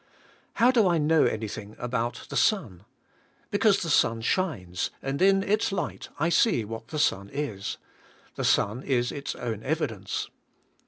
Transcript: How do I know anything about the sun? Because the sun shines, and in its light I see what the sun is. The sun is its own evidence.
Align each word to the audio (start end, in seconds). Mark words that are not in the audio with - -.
How 0.55 0.71
do 0.71 0.87
I 0.87 0.97
know 0.97 1.25
anything 1.25 1.75
about 1.77 2.25
the 2.29 2.35
sun? 2.35 2.85
Because 3.51 3.83
the 3.83 3.89
sun 3.91 4.21
shines, 4.21 4.89
and 4.99 5.21
in 5.21 5.43
its 5.43 5.71
light 5.71 6.09
I 6.17 6.27
see 6.29 6.65
what 6.65 6.87
the 6.87 6.97
sun 6.97 7.29
is. 7.31 7.77
The 8.33 8.43
sun 8.43 8.81
is 8.81 9.11
its 9.11 9.35
own 9.35 9.61
evidence. 9.61 10.31